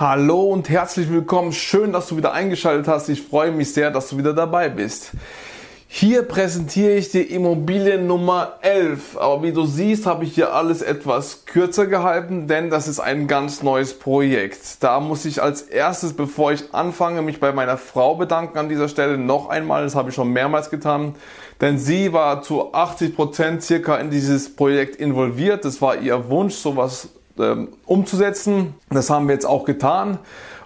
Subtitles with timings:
[0.00, 1.52] Hallo und herzlich willkommen.
[1.52, 3.08] Schön, dass du wieder eingeschaltet hast.
[3.08, 5.10] Ich freue mich sehr, dass du wieder dabei bist.
[5.88, 9.16] Hier präsentiere ich dir Immobilie Nummer 11.
[9.16, 13.26] Aber wie du siehst, habe ich hier alles etwas kürzer gehalten, denn das ist ein
[13.26, 14.84] ganz neues Projekt.
[14.84, 18.86] Da muss ich als erstes, bevor ich anfange, mich bei meiner Frau bedanken an dieser
[18.86, 19.82] Stelle noch einmal.
[19.82, 21.16] Das habe ich schon mehrmals getan.
[21.60, 25.64] Denn sie war zu 80 Prozent circa in dieses Projekt involviert.
[25.64, 27.08] Das war ihr Wunsch, sowas
[27.38, 28.74] ähm, umzusetzen.
[28.90, 30.18] Das haben wir jetzt auch getan.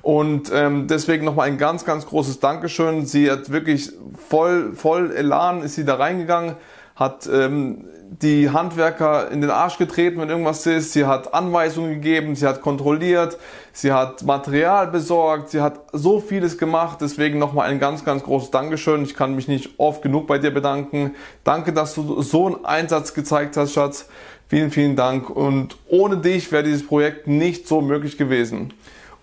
[0.03, 3.07] Und ähm, deswegen nochmal ein ganz, ganz großes Dankeschön.
[3.07, 3.93] Sie hat wirklich
[4.29, 6.57] voll, voll Elan ist sie da reingegangen,
[6.97, 7.85] hat ähm,
[8.21, 10.93] die Handwerker in den Arsch getreten, wenn irgendwas ist.
[10.93, 13.39] Sie hat Anweisungen gegeben, sie hat kontrolliert,
[13.73, 16.99] sie hat Material besorgt, sie hat so vieles gemacht.
[17.01, 19.05] Deswegen nochmal ein ganz, ganz großes Dankeschön.
[19.05, 21.15] Ich kann mich nicht oft genug bei dir bedanken.
[21.45, 24.09] Danke, dass du so einen Einsatz gezeigt hast, Schatz.
[24.53, 25.31] Vielen, vielen Dank.
[25.31, 28.75] Und ohne dich wäre dieses Projekt nicht so möglich gewesen.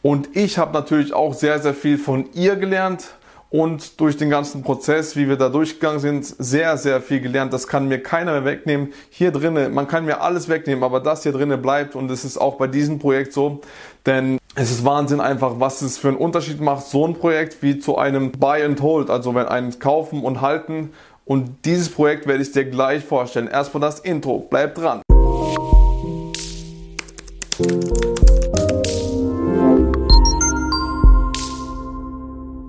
[0.02, 3.14] Und ich habe natürlich auch sehr, sehr viel von ihr gelernt
[3.52, 7.54] und durch den ganzen Prozess, wie wir da durchgegangen sind, sehr, sehr viel gelernt.
[7.54, 8.92] Das kann mir keiner mehr wegnehmen.
[9.12, 12.40] Hier drinnen, man kann mir alles wegnehmen, aber das hier drinnen bleibt und es ist
[12.40, 13.62] auch bei diesem Projekt so,
[14.08, 17.78] denn es ist Wahnsinn einfach, was es für einen Unterschied macht, so ein Projekt wie
[17.78, 20.90] zu einem Buy and Hold, also wenn ein Kaufen und Halten.
[21.24, 23.48] Und dieses Projekt werde ich dir gleich vorstellen.
[23.48, 24.48] Erstmal das Intro.
[24.50, 25.04] Bleib dran.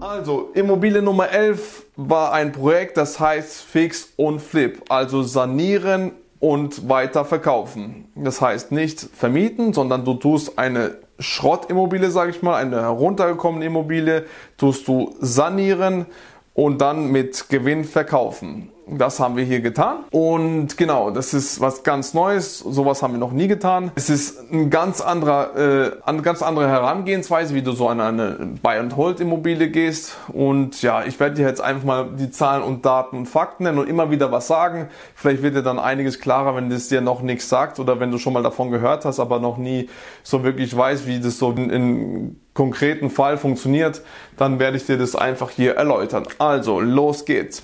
[0.01, 6.89] Also, Immobilie Nummer 11 war ein Projekt, das heißt Fix und Flip, also sanieren und
[6.89, 8.09] weiter verkaufen.
[8.17, 14.25] Das heißt nicht vermieten, sondern du tust eine Schrottimmobilie, sage ich mal, eine heruntergekommene Immobilie,
[14.57, 16.07] tust du sanieren
[16.55, 18.71] und dann mit Gewinn verkaufen.
[18.99, 19.99] Das haben wir hier getan.
[20.11, 22.59] Und genau, das ist was ganz Neues.
[22.59, 23.93] Sowas haben wir noch nie getan.
[23.95, 28.55] Es ist ein ganz anderer, äh, eine ganz andere Herangehensweise, wie du so an eine
[28.63, 30.17] Buy-and-Hold-Immobilie gehst.
[30.33, 33.79] Und ja, ich werde dir jetzt einfach mal die Zahlen und Daten und Fakten nennen
[33.79, 34.89] und immer wieder was sagen.
[35.15, 38.19] Vielleicht wird dir dann einiges klarer, wenn das dir noch nichts sagt oder wenn du
[38.19, 39.89] schon mal davon gehört hast, aber noch nie
[40.25, 44.03] so wirklich weißt, wie das so in, in konkreten Fall funktioniert,
[44.37, 46.25] dann werde ich dir das einfach hier erläutern.
[46.37, 47.63] Also, los geht's.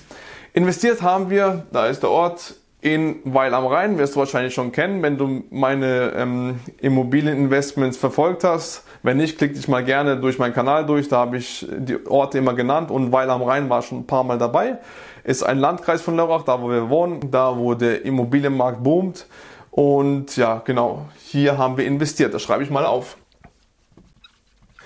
[0.53, 4.71] Investiert haben wir, da ist der Ort, in Weil am Rhein, wirst du wahrscheinlich schon
[4.71, 8.85] kennen, wenn du meine ähm, Immobilieninvestments verfolgt hast.
[9.03, 12.39] Wenn nicht, klick dich mal gerne durch meinen Kanal durch, da habe ich die Orte
[12.39, 14.79] immer genannt und Weil am Rhein war schon ein paar Mal dabei.
[15.23, 19.27] Ist ein Landkreis von Lörrach, da wo wir wohnen, da wo der Immobilienmarkt boomt.
[19.69, 23.15] Und ja, genau, hier haben wir investiert, das schreibe ich mal auf.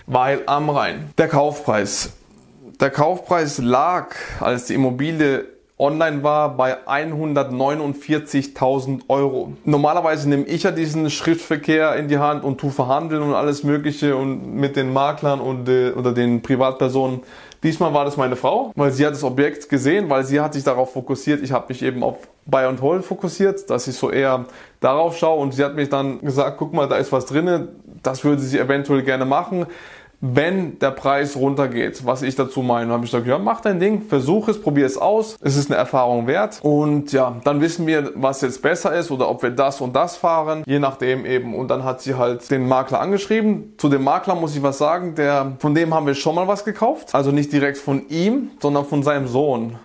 [0.08, 1.12] Weil am Rhein.
[1.18, 2.14] Der Kaufpreis.
[2.80, 5.46] Der Kaufpreis lag, als die Immobilie
[5.82, 9.54] online war bei 149.000 Euro.
[9.66, 14.16] Normalerweise nehme ich ja diesen Schriftverkehr in die Hand und tu verhandeln und alles Mögliche
[14.16, 17.22] und mit den Maklern und äh, oder den Privatpersonen.
[17.64, 20.64] Diesmal war das meine Frau, weil sie hat das Objekt gesehen, weil sie hat sich
[20.64, 21.44] darauf fokussiert.
[21.44, 24.46] Ich habe mich eben auf Buy and Hold fokussiert, dass ich so eher
[24.80, 27.68] darauf schaue und sie hat mich dann gesagt, guck mal, da ist was drinne,
[28.04, 29.68] das würde sie eventuell gerne machen
[30.22, 32.06] wenn der Preis runtergeht.
[32.06, 34.98] Was ich dazu meine, habe ich gesagt, ja, mach dein Ding, versuch es, probier es
[34.98, 35.36] aus.
[35.42, 36.60] Es ist eine Erfahrung wert.
[36.62, 40.18] Und ja, dann wissen wir, was jetzt besser ist oder ob wir das und das
[40.18, 41.56] fahren, je nachdem eben.
[41.56, 43.74] Und dann hat sie halt den Makler angeschrieben.
[43.78, 46.64] Zu dem Makler muss ich was sagen, der, von dem haben wir schon mal was
[46.64, 47.16] gekauft.
[47.16, 49.80] Also nicht direkt von ihm, sondern von seinem Sohn.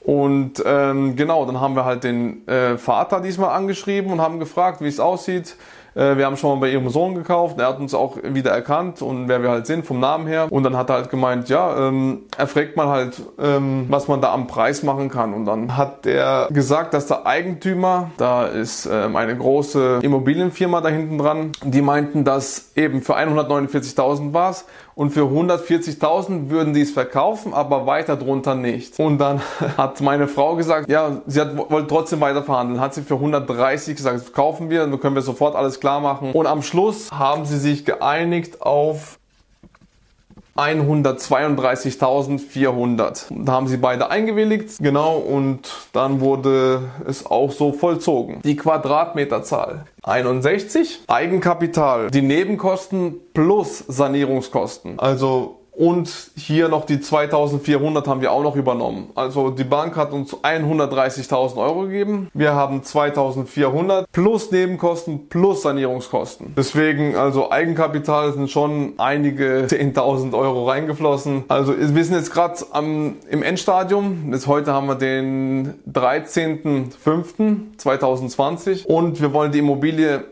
[0.00, 4.80] Und ähm, genau, dann haben wir halt den äh, Vater diesmal angeschrieben und haben gefragt,
[4.80, 5.56] wie es aussieht.
[5.94, 7.58] Äh, wir haben schon mal bei ihrem Sohn gekauft.
[7.58, 10.48] Er hat uns auch wieder erkannt und wer wir halt sind vom Namen her.
[10.50, 14.20] Und dann hat er halt gemeint, ja, ähm, er fragt mal halt, ähm, was man
[14.20, 15.34] da am Preis machen kann.
[15.34, 20.88] Und dann hat er gesagt, dass der Eigentümer, da ist ähm, eine große Immobilienfirma da
[20.88, 26.82] hinten dran, die meinten, dass eben für 149.000 war es und für 140.000 würden die
[26.82, 28.98] es verkaufen, aber weiter drunter nicht.
[28.98, 29.40] Und dann
[29.76, 32.80] hat meine Frau gesagt, ja, sie hat, wollte trotzdem weiter verhandeln.
[32.80, 36.32] Hat sie für 130 gesagt, kaufen wir, dann können wir sofort alles klar machen.
[36.32, 39.19] Und am Schluss haben sie sich geeinigt auf
[40.60, 43.26] 132.400.
[43.30, 48.40] Da haben sie beide eingewilligt, genau, und dann wurde es auch so vollzogen.
[48.42, 54.98] Die Quadratmeterzahl 61, Eigenkapital, die Nebenkosten plus Sanierungskosten.
[54.98, 59.08] Also und hier noch die 2400 haben wir auch noch übernommen.
[59.14, 62.28] Also die Bank hat uns 130.000 Euro gegeben.
[62.34, 66.52] Wir haben 2400 plus Nebenkosten plus Sanierungskosten.
[66.54, 71.44] Deswegen, also Eigenkapital sind schon einige 10.000 Euro reingeflossen.
[71.48, 74.32] Also wir sind jetzt gerade im Endstadium.
[74.32, 80.24] Jetzt heute haben wir den 13.05.2020 und wir wollen die Immobilie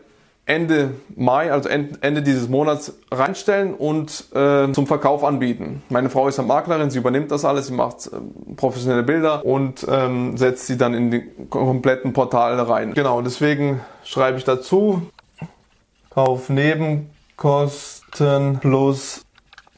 [0.49, 5.83] Ende Mai, also Ende dieses Monats reinstellen und äh, zum Verkauf anbieten.
[5.89, 8.09] Meine Frau ist ja Maklerin, sie übernimmt das alles, sie macht äh,
[8.55, 12.95] professionelle Bilder und ähm, setzt sie dann in die kompletten Portale rein.
[12.95, 15.03] Genau, deswegen schreibe ich dazu,
[16.09, 19.21] Kauf Nebenkosten plus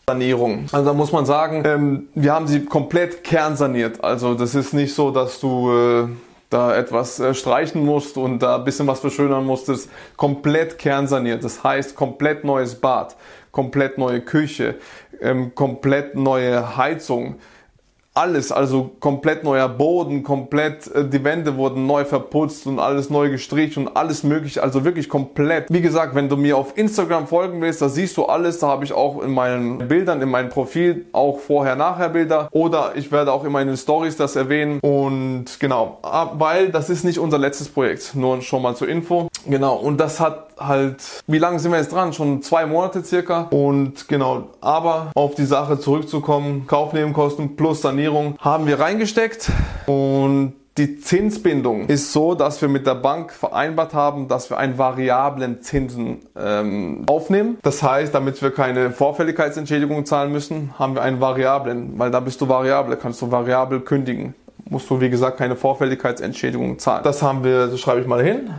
[0.08, 0.68] Sanierung.
[0.72, 4.06] Also da muss man sagen, ähm, wir haben sie komplett kernsaniert.
[4.06, 6.08] Also das ist nicht so, dass du äh,
[6.52, 11.44] da etwas äh, streichen musst und da ein bisschen was verschönern musstest, komplett kernsaniert.
[11.44, 13.16] Das heißt, komplett neues Bad,
[13.52, 14.76] komplett neue Küche,
[15.22, 17.36] ähm, komplett neue Heizung,
[18.14, 23.30] alles, also komplett neuer Boden, komplett äh, die Wände wurden neu verputzt und alles neu
[23.30, 25.68] gestrichen und alles mögliche, also wirklich komplett.
[25.70, 28.84] Wie gesagt, wenn du mir auf Instagram folgen willst, da siehst du alles, da habe
[28.84, 33.46] ich auch in meinen Bildern, in meinem Profil auch vorher-nachher Bilder oder ich werde auch
[33.46, 38.14] in meinen Stories das erwähnen und genau, ah, weil das ist nicht unser letztes Projekt,
[38.16, 39.30] nur schon mal zur Info.
[39.48, 42.14] Genau, und das hat halt, wie lange sind wir jetzt dran?
[42.14, 48.68] Schon zwei Monate circa und genau, aber auf die Sache zurückzukommen, Kaufnebenkosten plus Sanierung haben
[48.68, 49.52] wir reingesteckt
[49.88, 54.78] und die Zinsbindung ist so, dass wir mit der Bank vereinbart haben, dass wir einen
[54.78, 57.58] variablen Zinsen ähm, aufnehmen.
[57.62, 62.40] Das heißt, damit wir keine Vorfälligkeitsentschädigung zahlen müssen, haben wir einen variablen, weil da bist
[62.40, 64.34] du variabel, kannst du variabel kündigen.
[64.70, 67.04] Musst du, wie gesagt, keine Vorfälligkeitsentschädigung zahlen.
[67.04, 68.52] Das haben wir, das schreibe ich mal hin.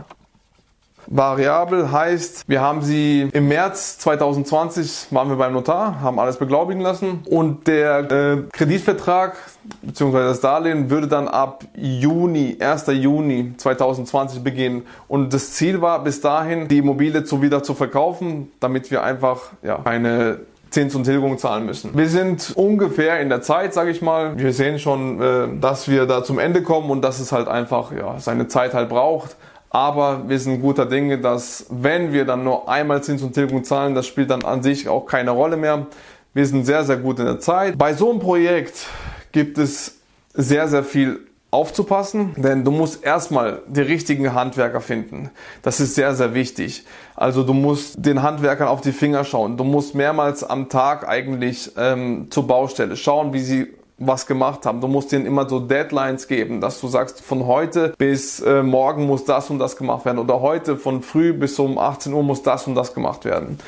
[1.07, 6.81] Variabel heißt, wir haben sie im März 2020 waren wir beim Notar, haben alles beglaubigen
[6.81, 9.37] lassen und der äh, Kreditvertrag
[9.81, 10.17] bzw.
[10.19, 12.87] das Darlehen würde dann ab Juni, 1.
[12.87, 18.51] Juni 2020 beginnen und das Ziel war bis dahin die Immobilie zu wieder zu verkaufen,
[18.59, 20.39] damit wir einfach ja, eine
[20.73, 21.95] Zins und Tilgung zahlen müssen.
[21.95, 24.39] Wir sind ungefähr in der Zeit, sage ich mal.
[24.39, 27.91] Wir sehen schon, äh, dass wir da zum Ende kommen und dass es halt einfach
[27.91, 29.35] ja, seine Zeit halt braucht.
[29.73, 33.95] Aber wir sind guter Dinge, dass wenn wir dann nur einmal Zins und Tilgung zahlen,
[33.95, 35.87] das spielt dann an sich auch keine Rolle mehr.
[36.35, 37.75] Wir sind sehr, sehr gut in der Zeit.
[37.75, 38.85] Bei so einem Projekt
[39.31, 39.97] gibt es
[40.35, 45.31] sehr, sehr viel aufzupassen, denn du musst erstmal die richtigen Handwerker finden.
[45.63, 46.85] Das ist sehr, sehr wichtig.
[47.15, 49.57] Also du musst den Handwerkern auf die Finger schauen.
[49.57, 54.81] Du musst mehrmals am Tag eigentlich ähm, zur Baustelle schauen, wie sie was gemacht haben.
[54.81, 59.05] Du musst ihnen immer so Deadlines geben, dass du sagst, von heute bis äh, morgen
[59.05, 62.43] muss das und das gemacht werden oder heute von früh bis um 18 Uhr muss
[62.43, 63.59] das und das gemacht werden.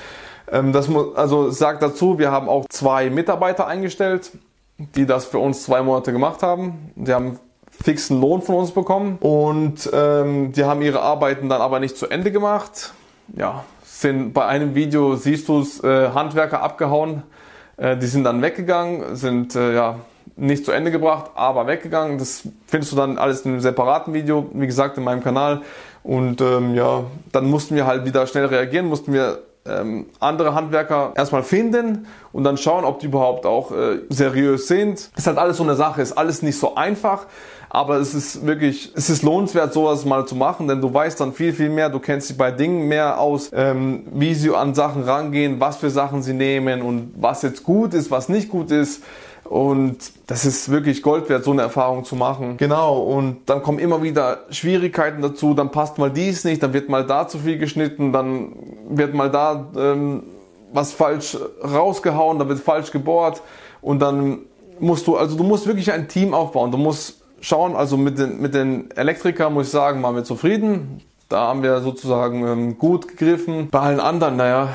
[0.51, 4.31] Ähm, das muss, also sagt dazu, wir haben auch zwei Mitarbeiter eingestellt,
[4.77, 6.91] die das für uns zwei Monate gemacht haben.
[6.95, 7.39] Die haben
[7.69, 12.07] fixen Lohn von uns bekommen und ähm, die haben ihre Arbeiten dann aber nicht zu
[12.07, 12.93] Ende gemacht.
[13.35, 17.23] Ja, sind bei einem Video siehst du es, äh, Handwerker abgehauen.
[17.77, 19.95] Äh, die sind dann weggegangen, sind äh, ja
[20.37, 22.17] nicht zu Ende gebracht, aber weggegangen.
[22.17, 25.61] Das findest du dann alles in einem separaten Video, wie gesagt, in meinem Kanal.
[26.03, 31.13] Und ähm, ja, dann mussten wir halt wieder schnell reagieren, mussten wir ähm, andere Handwerker
[31.15, 35.09] erstmal finden und dann schauen, ob die überhaupt auch äh, seriös sind.
[35.15, 37.25] Ist halt alles so eine Sache, ist alles nicht so einfach,
[37.69, 41.33] aber es ist wirklich, es ist lohnenswert, sowas mal zu machen, denn du weißt dann
[41.33, 45.03] viel, viel mehr, du kennst dich bei Dingen mehr aus, ähm, wie sie an Sachen
[45.03, 49.01] rangehen, was für Sachen sie nehmen und was jetzt gut ist, was nicht gut ist.
[49.45, 49.97] Und
[50.27, 52.57] das ist wirklich Gold wert, so eine Erfahrung zu machen.
[52.57, 56.89] Genau, und dann kommen immer wieder Schwierigkeiten dazu, dann passt mal dies nicht, dann wird
[56.89, 58.53] mal da zu viel geschnitten, dann
[58.89, 60.23] wird mal da ähm,
[60.73, 63.43] was falsch rausgehauen, dann wird falsch gebohrt
[63.81, 64.39] und dann
[64.79, 66.71] musst du, also du musst wirklich ein Team aufbauen.
[66.71, 71.01] Du musst schauen, also mit den, mit den Elektrikern muss ich sagen, waren wir zufrieden.
[71.29, 73.69] Da haben wir sozusagen ähm, gut gegriffen.
[73.69, 74.69] Bei allen anderen, naja,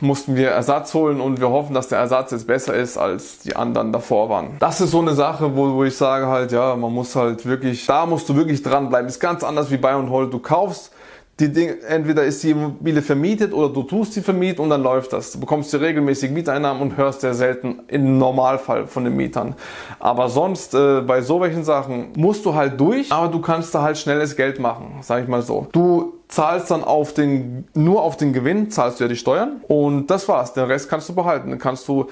[0.00, 3.56] mussten wir Ersatz holen und wir hoffen, dass der Ersatz jetzt besser ist, als die
[3.56, 4.56] anderen davor waren.
[4.58, 7.84] Das ist so eine Sache, wo, wo ich sage halt, ja, man muss halt wirklich,
[7.86, 9.08] da musst du wirklich dranbleiben.
[9.08, 10.32] Ist ganz anders wie bei und Hold.
[10.32, 10.92] Du kaufst
[11.38, 15.12] die Dinge, entweder ist die Immobilie vermietet oder du tust sie vermieten und dann läuft
[15.12, 15.32] das.
[15.32, 19.54] Du bekommst dir regelmäßig Mieteinnahmen und hörst sehr selten im Normalfall von den Mietern.
[19.98, 23.82] Aber sonst äh, bei so welchen Sachen musst du halt durch, aber du kannst da
[23.82, 25.66] halt schnelles Geld machen, sag ich mal so.
[25.72, 30.08] Du zahlst dann auf den, nur auf den Gewinn, zahlst du ja die Steuern und
[30.08, 30.52] das war's.
[30.52, 31.50] Den Rest kannst du behalten.
[31.50, 32.08] Dann kannst du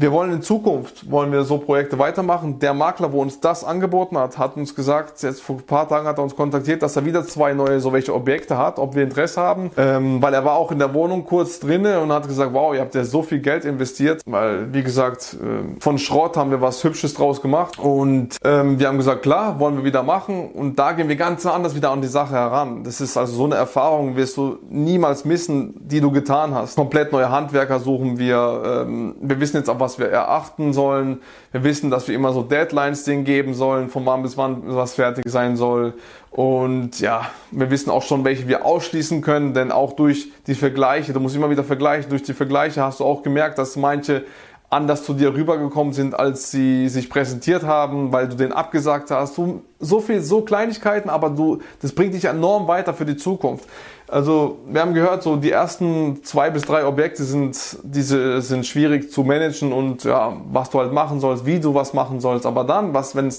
[0.00, 2.60] wir wollen in Zukunft, wollen wir so Projekte weitermachen.
[2.60, 6.06] Der Makler, wo uns das angeboten hat, hat uns gesagt, jetzt vor ein paar Tagen
[6.06, 9.02] hat er uns kontaktiert, dass er wieder zwei neue so welche Objekte hat, ob wir
[9.02, 12.52] Interesse haben, ähm, weil er war auch in der Wohnung kurz drinne und hat gesagt,
[12.52, 16.52] wow, ihr habt ja so viel Geld investiert, weil, wie gesagt, äh, von Schrott haben
[16.52, 20.48] wir was Hübsches draus gemacht und ähm, wir haben gesagt, klar, wollen wir wieder machen
[20.52, 22.84] und da gehen wir ganz anders wieder an die Sache heran.
[22.84, 26.76] Das ist also so eine Erfahrung, wirst du niemals missen, die du getan hast.
[26.76, 31.22] Komplett neue Handwerker suchen wir, ähm, wir wissen jetzt auch, was was wir erachten sollen.
[31.50, 34.92] Wir wissen, dass wir immer so Deadlines denen geben sollen, von wann bis wann was
[34.92, 35.94] fertig sein soll.
[36.30, 41.14] Und ja, wir wissen auch schon, welche wir ausschließen können, denn auch durch die Vergleiche,
[41.14, 44.24] du musst immer wieder vergleichen, durch die Vergleiche hast du auch gemerkt, dass manche
[44.70, 49.34] anders zu dir rübergekommen sind, als sie sich präsentiert haben, weil du den abgesagt hast.
[49.34, 53.66] So, so viel, so Kleinigkeiten, aber du, das bringt dich enorm weiter für die Zukunft.
[54.10, 59.12] Also wir haben gehört, so die ersten zwei bis drei Objekte sind diese sind schwierig
[59.12, 62.46] zu managen und ja, was du halt machen sollst, wie du was machen sollst.
[62.46, 63.30] Aber dann, was wenn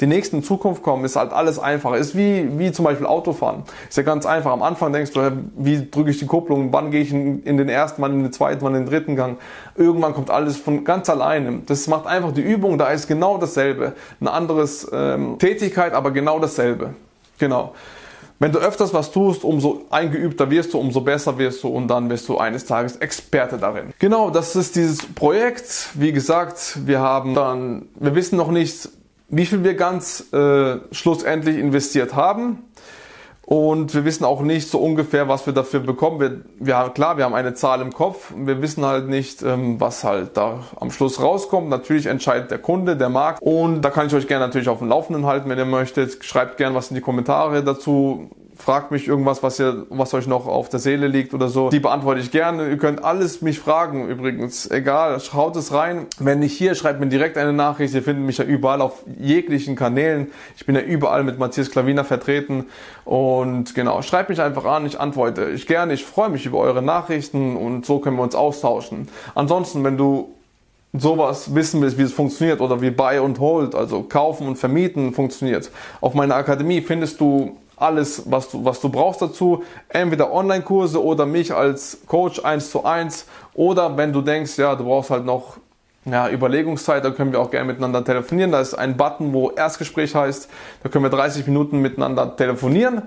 [0.00, 1.96] die nächsten in Zukunft kommen, ist halt alles einfacher.
[1.96, 3.62] Ist wie wie zum Beispiel Autofahren.
[3.88, 4.50] Ist ja ganz einfach.
[4.50, 7.68] Am Anfang denkst du, wie drücke ich die Kupplung, wann gehe ich in, in, den
[7.68, 9.38] ersten, wann in den zweiten, wann in den dritten Gang.
[9.76, 11.60] Irgendwann kommt alles von ganz alleine.
[11.66, 12.78] Das macht einfach die Übung.
[12.78, 16.94] Da ist genau dasselbe, eine anderes ähm, Tätigkeit, aber genau dasselbe.
[17.38, 17.74] Genau.
[18.38, 22.10] Wenn du öfters was tust, umso eingeübter wirst du, umso besser wirst du und dann
[22.10, 23.94] wirst du eines Tages Experte darin.
[23.98, 25.88] Genau, das ist dieses Projekt.
[25.94, 28.90] Wie gesagt, wir haben dann, wir wissen noch nicht,
[29.28, 32.62] wie viel wir ganz äh, schlussendlich investiert haben.
[33.46, 36.18] Und wir wissen auch nicht so ungefähr, was wir dafür bekommen.
[36.18, 38.34] Wir, wir, klar, wir haben eine Zahl im Kopf.
[38.36, 41.68] Wir wissen halt nicht, ähm, was halt da am Schluss rauskommt.
[41.68, 43.40] Natürlich entscheidet der Kunde, der Markt.
[43.40, 46.24] Und da kann ich euch gerne natürlich auf dem Laufenden halten, wenn ihr möchtet.
[46.24, 50.46] Schreibt gerne was in die Kommentare dazu fragt mich irgendwas, was, ihr, was euch noch
[50.46, 51.70] auf der Seele liegt oder so.
[51.70, 52.68] Die beantworte ich gerne.
[52.68, 54.70] Ihr könnt alles mich fragen übrigens.
[54.70, 56.06] Egal, schaut es rein.
[56.18, 57.94] Wenn nicht hier, schreibt mir direkt eine Nachricht.
[57.94, 60.30] Ihr findet mich ja überall auf jeglichen Kanälen.
[60.56, 62.66] Ich bin ja überall mit Matthias Klaviner vertreten.
[63.04, 64.86] Und genau, schreibt mich einfach an.
[64.86, 65.92] Ich antworte ich gerne.
[65.92, 69.08] Ich freue mich über eure Nachrichten und so können wir uns austauschen.
[69.34, 70.32] Ansonsten, wenn du
[70.98, 75.12] sowas wissen willst, wie es funktioniert oder wie Buy und Hold, also kaufen und vermieten
[75.12, 75.70] funktioniert.
[76.00, 79.62] Auf meiner Akademie findest du alles, was du, was du brauchst dazu.
[79.88, 83.26] Entweder Online-Kurse oder mich als Coach eins zu eins.
[83.54, 85.58] Oder wenn du denkst, ja, du brauchst halt noch
[86.04, 88.52] ja, Überlegungszeit, da können wir auch gerne miteinander telefonieren.
[88.52, 90.48] Da ist ein Button, wo Erstgespräch heißt.
[90.82, 93.02] Da können wir 30 Minuten miteinander telefonieren.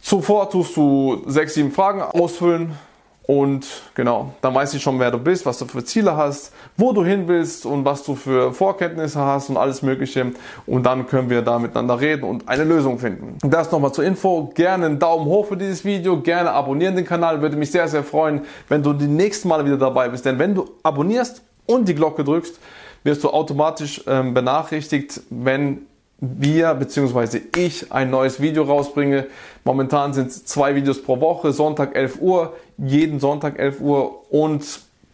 [0.00, 2.72] Zuvor tust du sechs, sieben Fragen ausfüllen
[3.26, 6.92] und genau, dann weiß ich schon, wer du bist, was du für Ziele hast, wo
[6.92, 10.32] du hin willst und was du für Vorkenntnisse hast und alles Mögliche.
[10.66, 13.38] Und dann können wir da miteinander reden und eine Lösung finden.
[13.42, 14.52] Das nochmal zur Info.
[14.54, 17.40] Gerne einen Daumen hoch für dieses Video, gerne abonnieren den Kanal.
[17.40, 20.26] Würde mich sehr, sehr freuen, wenn du die nächsten Mal wieder dabei bist.
[20.26, 22.58] Denn wenn du abonnierst und die Glocke drückst,
[23.04, 25.86] wirst du automatisch ähm, benachrichtigt, wenn
[26.38, 27.40] wir bzw.
[27.56, 29.26] ich ein neues Video rausbringe.
[29.64, 34.64] Momentan sind es zwei Videos pro Woche, Sonntag 11 Uhr, jeden Sonntag 11 Uhr und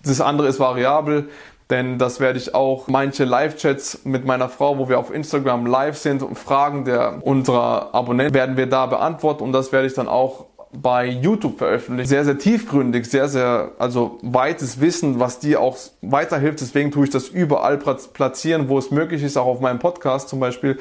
[0.02, 1.28] das andere ist variabel,
[1.68, 5.96] denn das werde ich auch manche Live-Chats mit meiner Frau, wo wir auf Instagram live
[5.96, 10.08] sind und Fragen der unserer Abonnenten werden wir da beantworten und das werde ich dann
[10.08, 12.08] auch bei YouTube veröffentlicht.
[12.08, 16.60] Sehr, sehr tiefgründig, sehr, sehr, also weites Wissen, was dir auch weiterhilft.
[16.60, 20.38] Deswegen tue ich das überall platzieren, wo es möglich ist, auch auf meinem Podcast zum
[20.38, 20.78] Beispiel.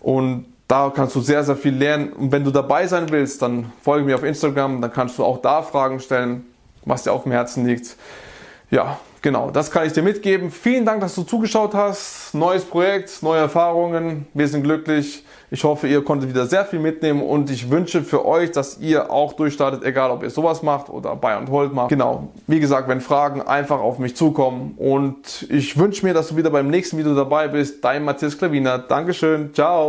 [0.00, 2.12] Und da kannst du sehr, sehr viel lernen.
[2.12, 5.38] Und wenn du dabei sein willst, dann folge mir auf Instagram, dann kannst du auch
[5.38, 6.46] da Fragen stellen,
[6.84, 7.96] was dir auf dem Herzen liegt.
[8.70, 10.50] Ja, genau, das kann ich dir mitgeben.
[10.50, 12.34] Vielen Dank, dass du zugeschaut hast.
[12.34, 14.26] Neues Projekt, neue Erfahrungen.
[14.34, 15.24] Wir sind glücklich.
[15.50, 19.10] Ich hoffe, ihr konntet wieder sehr viel mitnehmen und ich wünsche für euch, dass ihr
[19.10, 21.88] auch durchstartet, egal ob ihr sowas macht oder Buy und Hold macht.
[21.88, 22.28] Genau.
[22.46, 26.50] Wie gesagt, wenn Fragen einfach auf mich zukommen und ich wünsche mir, dass du wieder
[26.50, 27.82] beim nächsten Video dabei bist.
[27.82, 28.78] Dein Matthias Klaviner.
[28.78, 29.54] Dankeschön.
[29.54, 29.86] Ciao.